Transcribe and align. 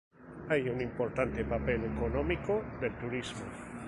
Hay 0.49 0.67
un 0.67 0.81
importante 0.81 1.45
papel 1.45 1.83
económico 1.83 2.63
del 2.81 2.91
turismo. 2.97 3.43